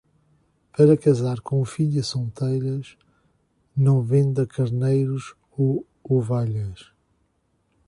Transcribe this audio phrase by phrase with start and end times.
[0.75, 2.97] Para casar com filhas solteiras,
[3.77, 6.91] não venda carneiros ou ovelhas.